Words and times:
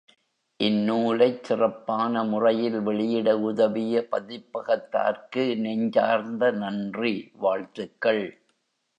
இந்நூலைச் 0.59 1.43
சிறப்பான 1.43 2.23
முறையில் 2.23 2.79
வெளியிட 2.79 3.37
உதவிய 3.39 4.07
பதிப்பகத்தார்க்கு 4.11 5.43
நெஞ்சார்ந்த 5.57 6.51
நன்றி, 6.55 7.13
வாழ்த்துக்கள்! 7.35 8.23